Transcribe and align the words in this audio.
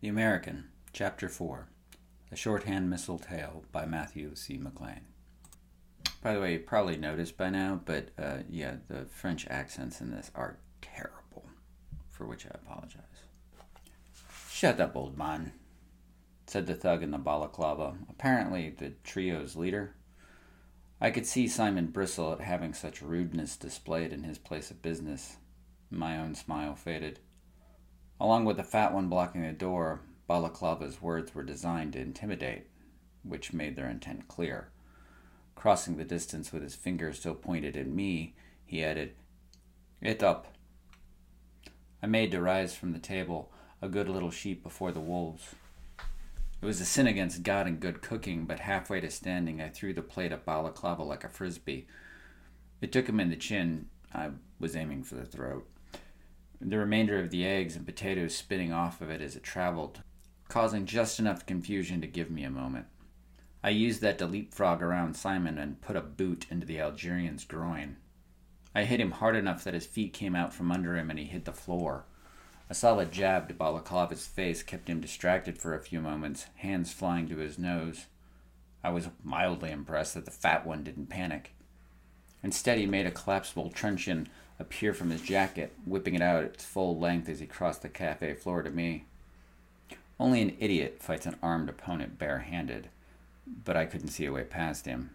The 0.00 0.08
American, 0.08 0.68
Chapter 0.92 1.28
4 1.28 1.68
The 2.30 2.36
Shorthand 2.36 2.90
Missile 2.90 3.18
Tale 3.18 3.64
by 3.72 3.86
Matthew 3.86 4.34
C. 4.34 4.58
McLean. 4.58 5.00
By 6.22 6.34
the 6.34 6.40
way, 6.40 6.52
you 6.54 6.58
probably 6.58 6.98
noticed 6.98 7.38
by 7.38 7.48
now, 7.48 7.80
but 7.82 8.10
uh, 8.18 8.38
yeah, 8.50 8.76
the 8.88 9.06
French 9.06 9.46
accents 9.48 10.02
in 10.02 10.10
this 10.10 10.30
are 10.34 10.58
terrible, 10.82 11.48
for 12.10 12.26
which 12.26 12.44
I 12.44 12.50
apologize. 12.52 13.02
Shut 14.50 14.78
up, 14.78 14.94
old 14.94 15.16
man, 15.16 15.52
said 16.46 16.66
the 16.66 16.74
thug 16.74 17.02
in 17.02 17.12
the 17.12 17.18
balaclava, 17.18 17.94
apparently 18.10 18.70
the 18.70 18.92
trio's 19.04 19.56
leader. 19.56 19.94
I 21.00 21.10
could 21.10 21.26
see 21.26 21.48
Simon 21.48 21.86
bristle 21.86 22.32
at 22.32 22.40
having 22.40 22.74
such 22.74 23.00
rudeness 23.00 23.56
displayed 23.56 24.12
in 24.12 24.24
his 24.24 24.36
place 24.36 24.70
of 24.70 24.82
business. 24.82 25.36
My 25.90 26.18
own 26.18 26.34
smile 26.34 26.74
faded. 26.74 27.20
Along 28.20 28.44
with 28.44 28.58
the 28.58 28.64
fat 28.64 28.92
one 28.92 29.08
blocking 29.08 29.42
the 29.42 29.52
door, 29.52 30.00
Balaclava's 30.28 31.00
words 31.00 31.34
were 31.34 31.42
designed 31.42 31.94
to 31.94 32.00
intimidate, 32.00 32.66
which 33.24 33.54
made 33.54 33.74
their 33.74 33.88
intent 33.88 34.28
clear. 34.28 34.68
Crossing 35.54 35.96
the 35.96 36.04
distance 36.04 36.52
with 36.52 36.62
his 36.62 36.74
finger 36.74 37.12
still 37.12 37.34
pointed 37.34 37.76
at 37.76 37.88
me, 37.88 38.34
he 38.66 38.84
added, 38.84 39.14
It 40.02 40.22
up. 40.22 40.54
I 42.02 42.06
made 42.06 42.30
to 42.32 42.42
rise 42.42 42.76
from 42.76 42.92
the 42.92 42.98
table, 42.98 43.50
a 43.80 43.88
good 43.88 44.08
little 44.08 44.30
sheep 44.30 44.62
before 44.62 44.92
the 44.92 45.00
wolves. 45.00 45.54
It 46.60 46.66
was 46.66 46.80
a 46.80 46.84
sin 46.84 47.06
against 47.06 47.42
God 47.42 47.66
and 47.66 47.80
good 47.80 48.02
cooking, 48.02 48.44
but 48.44 48.60
halfway 48.60 49.00
to 49.00 49.10
standing, 49.10 49.62
I 49.62 49.70
threw 49.70 49.94
the 49.94 50.02
plate 50.02 50.32
at 50.32 50.44
Balaclava 50.44 51.02
like 51.02 51.24
a 51.24 51.28
frisbee. 51.28 51.86
It 52.80 52.92
took 52.92 53.08
him 53.08 53.18
in 53.18 53.30
the 53.30 53.36
chin. 53.36 53.86
I 54.12 54.30
was 54.60 54.76
aiming 54.76 55.04
for 55.04 55.14
the 55.14 55.24
throat 55.24 55.66
the 56.60 56.78
remainder 56.78 57.18
of 57.18 57.30
the 57.30 57.46
eggs 57.46 57.76
and 57.76 57.86
potatoes 57.86 58.34
spitting 58.34 58.72
off 58.72 59.00
of 59.00 59.10
it 59.10 59.20
as 59.20 59.36
it 59.36 59.42
traveled, 59.42 60.02
causing 60.48 60.86
just 60.86 61.18
enough 61.18 61.46
confusion 61.46 62.00
to 62.00 62.06
give 62.06 62.30
me 62.30 62.42
a 62.42 62.50
moment. 62.50 62.86
I 63.62 63.70
used 63.70 64.00
that 64.00 64.18
to 64.18 64.26
leapfrog 64.26 64.82
around 64.82 65.14
Simon 65.14 65.58
and 65.58 65.80
put 65.80 65.96
a 65.96 66.00
boot 66.00 66.46
into 66.50 66.66
the 66.66 66.80
Algerian's 66.80 67.44
groin. 67.44 67.96
I 68.74 68.84
hit 68.84 69.00
him 69.00 69.12
hard 69.12 69.36
enough 69.36 69.64
that 69.64 69.74
his 69.74 69.86
feet 69.86 70.12
came 70.12 70.36
out 70.36 70.54
from 70.54 70.70
under 70.70 70.96
him 70.96 71.10
and 71.10 71.18
he 71.18 71.24
hit 71.24 71.44
the 71.44 71.52
floor. 71.52 72.04
A 72.70 72.74
solid 72.74 73.12
jab 73.12 73.48
to 73.48 73.54
Balaclava's 73.54 74.26
face 74.26 74.62
kept 74.62 74.88
him 74.88 75.00
distracted 75.00 75.58
for 75.58 75.74
a 75.74 75.80
few 75.80 76.00
moments, 76.00 76.46
hands 76.56 76.92
flying 76.92 77.28
to 77.28 77.38
his 77.38 77.58
nose. 77.58 78.06
I 78.84 78.90
was 78.90 79.08
mildly 79.24 79.70
impressed 79.70 80.14
that 80.14 80.24
the 80.24 80.30
fat 80.30 80.66
one 80.66 80.84
didn't 80.84 81.06
panic. 81.08 81.54
Instead, 82.42 82.78
he 82.78 82.86
made 82.86 83.06
a 83.06 83.10
collapsible 83.10 83.70
truncheon 83.70 84.28
appear 84.58 84.94
from 84.94 85.10
his 85.10 85.22
jacket, 85.22 85.74
whipping 85.84 86.14
it 86.14 86.22
out 86.22 86.44
at 86.44 86.50
its 86.54 86.64
full 86.64 86.98
length 86.98 87.28
as 87.28 87.40
he 87.40 87.46
crossed 87.46 87.82
the 87.82 87.88
cafe 87.88 88.34
floor 88.34 88.62
to 88.62 88.70
me. 88.70 89.06
Only 90.20 90.42
an 90.42 90.56
idiot 90.58 90.98
fights 91.00 91.26
an 91.26 91.36
armed 91.42 91.68
opponent 91.68 92.18
barehanded, 92.18 92.88
but 93.46 93.76
I 93.76 93.86
couldn't 93.86 94.08
see 94.08 94.26
a 94.26 94.32
way 94.32 94.44
past 94.44 94.86
him. 94.86 95.10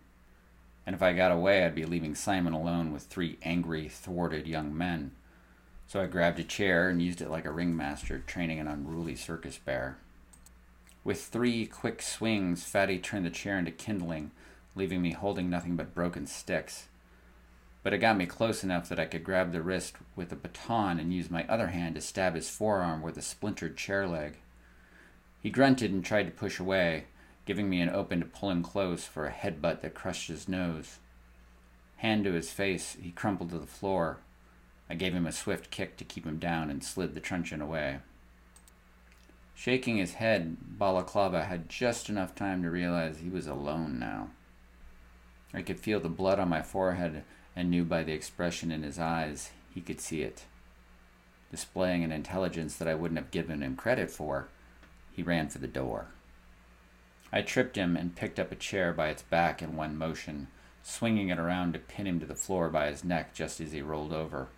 And 0.85 0.95
if 0.95 1.01
I 1.01 1.13
got 1.13 1.31
away, 1.31 1.65
I'd 1.65 1.75
be 1.75 1.85
leaving 1.85 2.15
Simon 2.15 2.53
alone 2.53 2.91
with 2.91 3.03
three 3.03 3.37
angry, 3.43 3.87
thwarted 3.87 4.47
young 4.47 4.78
men. 4.78 5.11
So 5.88 6.01
I 6.01 6.07
grabbed 6.07 6.39
a 6.39 6.44
chair 6.44 6.89
and 6.89 7.01
used 7.01 7.22
it 7.22 7.29
like 7.29 7.45
a 7.45 7.51
ringmaster 7.51 8.19
training 8.19 8.59
an 8.59 8.67
unruly 8.67 9.16
circus 9.16 9.57
bear. 9.57 9.97
With 11.03 11.22
three 11.22 11.66
quick 11.66 12.01
swings, 12.01 12.63
Fatty 12.63 12.99
turned 12.99 13.25
the 13.25 13.29
chair 13.29 13.57
into 13.57 13.72
kindling, 13.72 14.31
leaving 14.75 15.01
me 15.01 15.11
holding 15.11 15.49
nothing 15.49 15.75
but 15.75 15.94
broken 15.94 16.25
sticks 16.25 16.88
but 17.83 17.94
it 17.94 17.97
got 17.97 18.17
me 18.17 18.25
close 18.25 18.63
enough 18.63 18.88
that 18.89 18.99
I 18.99 19.05
could 19.05 19.25
grab 19.25 19.51
the 19.51 19.61
wrist 19.61 19.95
with 20.16 20.31
a 20.31 20.38
baton 20.38 20.99
and 20.99 21.13
use 21.13 21.29
my 21.29 21.45
other 21.47 21.67
hand 21.67 21.95
to 21.95 22.01
stab 22.01 22.33
his 22.33 22.49
forearm 22.49 23.01
with 23.01 23.17
a 23.17 23.22
splintered 23.22 23.78
chair 23.78 24.07
leg. 24.07 24.38
He 25.43 25.49
grunted 25.49 25.91
and 25.91 26.03
tried 26.05 26.23
to 26.23 26.31
push 26.31 26.57
away, 26.57 27.03
giving 27.45 27.69
me 27.69 27.81
an 27.81 27.89
open 27.89 28.21
to 28.21 28.25
pull 28.25 28.49
him 28.49 28.63
close 28.63 29.03
for 29.03 29.27
a 29.27 29.31
headbutt 29.31 29.81
that 29.81 29.93
crushed 29.93 30.29
his 30.29 30.47
nose. 30.47 30.99
Hand 31.97 32.23
to 32.23 32.31
his 32.31 32.49
face, 32.49 32.95
he 33.01 33.11
crumpled 33.11 33.49
to 33.49 33.59
the 33.59 33.67
floor. 33.67 34.19
I 34.89 34.95
gave 34.95 35.13
him 35.13 35.27
a 35.27 35.33
swift 35.33 35.69
kick 35.69 35.97
to 35.97 36.05
keep 36.05 36.25
him 36.25 36.39
down 36.39 36.69
and 36.69 36.81
slid 36.81 37.13
the 37.13 37.19
truncheon 37.19 37.61
away. 37.61 37.99
Shaking 39.53 39.97
his 39.97 40.13
head, 40.13 40.57
Balaclava 40.79 41.43
had 41.43 41.67
just 41.67 42.09
enough 42.09 42.33
time 42.33 42.63
to 42.63 42.69
realize 42.69 43.17
he 43.17 43.29
was 43.29 43.45
alone 43.45 43.99
now. 43.99 44.29
I 45.53 45.61
could 45.61 45.79
feel 45.79 45.99
the 45.99 46.09
blood 46.09 46.39
on 46.39 46.47
my 46.47 46.61
forehead 46.61 47.23
and 47.53 47.69
knew 47.69 47.83
by 47.83 48.03
the 48.03 48.13
expression 48.13 48.71
in 48.71 48.81
his 48.81 48.97
eyes 48.97 49.51
he 49.73 49.81
could 49.81 49.99
see 49.99 50.21
it. 50.21 50.45
Displaying 51.51 52.03
an 52.03 52.13
intelligence 52.13 52.77
that 52.77 52.87
I 52.87 52.95
wouldn't 52.95 53.19
have 53.19 53.29
given 53.29 53.61
him 53.61 53.75
credit 53.75 54.09
for, 54.09 54.47
he 55.16 55.24
ran 55.24 55.50
for 55.50 55.59
the 55.59 55.68
door. 55.68 56.07
I 57.31 57.41
tripped 57.41 57.75
him 57.75 57.96
and 57.96 58.16
picked 58.16 58.40
up 58.40 58.51
a 58.51 58.56
chair 58.56 58.94
by 58.94 59.09
its 59.09 59.24
back 59.24 59.62
in 59.62 59.75
one 59.75 59.97
motion, 59.97 60.47
swinging 60.84 61.29
it 61.29 61.40
around 61.40 61.74
to 61.74 61.79
pin 61.79 62.06
him 62.06 62.19
to 62.19 62.25
the 62.25 62.35
floor 62.35 62.69
by 62.69 62.88
his 62.88 63.03
neck 63.03 63.34
just 63.34 63.59
as 63.62 63.72
he 63.72 63.81
rolled 63.81 64.13
over. 64.13 64.50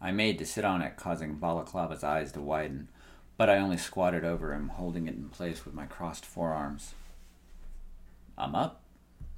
I 0.00 0.10
made 0.12 0.38
to 0.38 0.46
sit 0.46 0.64
on 0.64 0.82
it, 0.82 0.96
causing 0.96 1.36
Balaclava's 1.36 2.04
eyes 2.04 2.32
to 2.32 2.40
widen, 2.40 2.88
but 3.36 3.50
I 3.50 3.58
only 3.58 3.76
squatted 3.76 4.24
over 4.24 4.54
him, 4.54 4.68
holding 4.68 5.08
it 5.08 5.16
in 5.16 5.28
place 5.28 5.64
with 5.64 5.74
my 5.74 5.86
crossed 5.86 6.24
forearms. 6.24 6.94
I'm 8.36 8.54
up, 8.54 8.82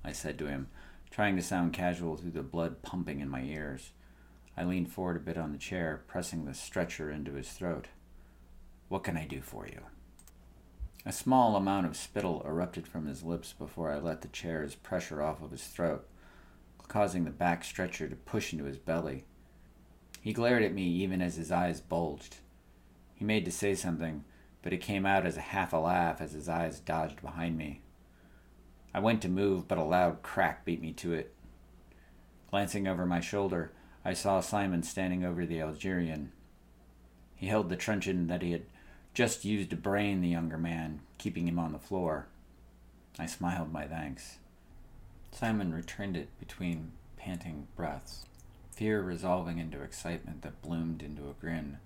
I 0.05 0.13
said 0.13 0.39
to 0.39 0.47
him, 0.47 0.69
trying 1.11 1.37
to 1.37 1.43
sound 1.43 1.73
casual 1.73 2.17
through 2.17 2.33
the 2.33 2.43
blood 2.43 2.83
pumping 2.83 3.21
in 3.21 3.29
my 3.29 3.43
ears. 3.43 3.91
I 4.57 4.65
leaned 4.65 4.93
forward 4.93 5.17
a 5.17 5.21
bit 5.21 5.37
on 5.37 5.53
the 5.53 5.59
chair, 5.59 6.03
pressing 6.07 6.45
the 6.45 6.55
stretcher 6.55 7.11
into 7.11 7.35
his 7.35 7.51
throat. 7.51 7.87
What 8.89 9.03
can 9.03 9.17
I 9.17 9.27
do 9.27 9.41
for 9.41 9.67
you? 9.67 9.81
A 11.05 11.13
small 11.13 11.57
amount 11.57 11.87
of 11.87 11.97
spittle 11.97 12.43
erupted 12.47 12.87
from 12.87 13.07
his 13.07 13.23
lips 13.23 13.53
before 13.53 13.91
I 13.91 13.99
let 13.99 14.23
the 14.23 14.29
chair's 14.29 14.75
pressure 14.75 15.23
off 15.23 15.43
of 15.43 15.51
his 15.51 15.65
throat, 15.65 16.09
causing 16.89 17.25
the 17.25 17.31
back 17.31 17.65
stretcher 17.65 18.09
to 18.09 18.17
push 18.17 18.53
into 18.53 18.65
his 18.65 18.79
belly. 18.79 19.25
He 20.21 20.33
glared 20.33 20.63
at 20.63 20.75
me 20.75 20.85
even 20.85 21.21
as 21.21 21.37
his 21.37 21.51
eyes 21.51 21.81
bulged. 21.81 22.37
He 23.15 23.25
made 23.25 23.45
to 23.45 23.53
say 23.53 23.75
something, 23.75 24.25
but 24.63 24.73
it 24.73 24.79
came 24.79 25.07
out 25.07 25.27
as 25.27 25.37
a 25.37 25.41
half 25.41 25.73
a 25.73 25.77
laugh 25.77 26.21
as 26.21 26.33
his 26.33 26.49
eyes 26.49 26.81
dodged 26.81 27.21
behind 27.23 27.57
me. 27.57 27.83
I 28.95 29.01
went 29.01 29.21
to 29.23 29.29
move, 29.29 29.69
but 29.69 29.79
a 29.79 29.85
loud 29.85 30.23
crack 30.23 30.65
beat 30.65 30.81
me 30.81 30.93
to 30.95 31.13
it. 31.13 31.35
Glancing 32.51 32.89
over 32.89 33.05
my 33.05 33.21
shoulder, 33.21 33.73
I 34.05 34.13
saw 34.13 34.41
Simon 34.41 34.83
standing 34.83 35.25
over 35.25 35.45
the 35.45 35.61
Algerian. 35.61 36.33
He 37.35 37.49
held 37.49 37.69
the 37.69 37.77
truncheon 37.77 38.29
that 38.29 38.43
he 38.43 38.53
had 38.53 38.63
just 39.17 39.47
used 39.47 39.71
to 39.71 39.77
brain 39.77 40.21
the 40.21 40.29
younger 40.29 40.59
man, 40.59 41.01
keeping 41.17 41.49
him 41.49 41.59
on 41.59 41.73
the 41.73 41.79
floor. 41.79 42.27
I 43.19 43.25
smiled 43.25 43.73
my 43.73 43.87
thanks. 43.87 44.37
Simon 45.33 45.73
returned 45.73 46.19
it 46.19 46.29
between 46.39 46.93
panting 47.17 47.67
breaths, 47.77 48.27
fear 48.73 49.01
resolving 49.01 49.57
into 49.57 49.81
excitement 49.81 50.43
that 50.43 50.61
bloomed 50.61 51.03
into 51.03 51.31
a 51.31 51.41
grin 51.41 51.79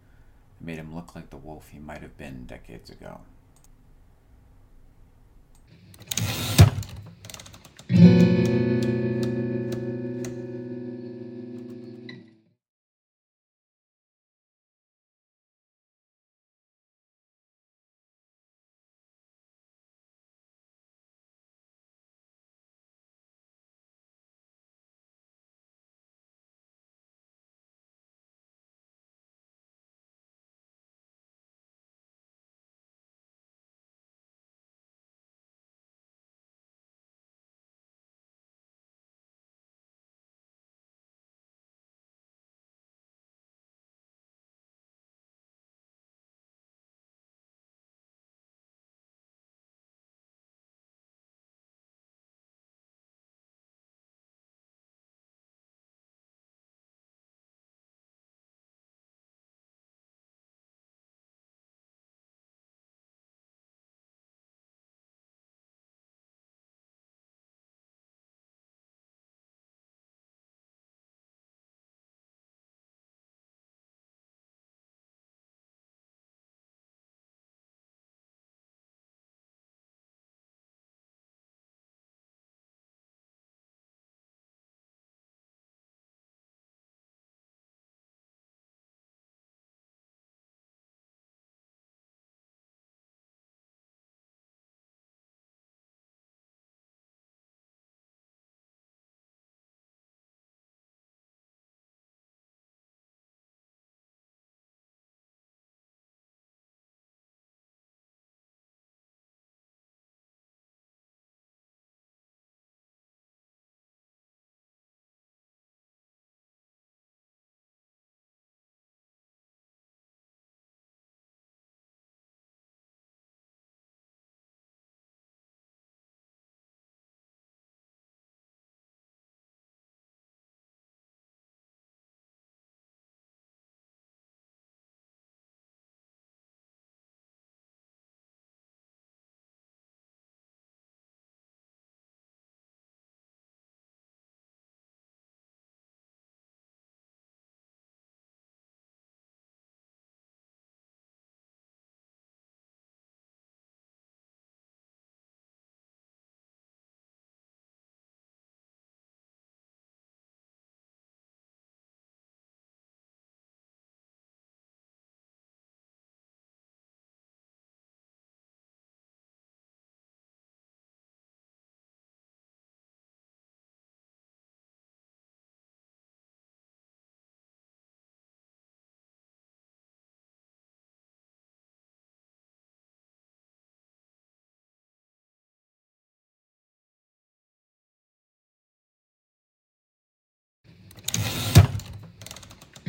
and 0.58 0.66
made 0.66 0.78
him 0.78 0.92
look 0.92 1.14
like 1.14 1.30
the 1.30 1.36
wolf 1.36 1.68
he 1.68 1.78
might 1.78 2.02
have 2.02 2.18
been 2.18 2.46
decades 2.46 2.91
ago. 2.91 3.20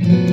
You. 0.08 0.31